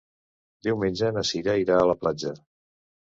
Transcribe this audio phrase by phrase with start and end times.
[0.67, 2.33] Diumenge na Cira irà a la platja.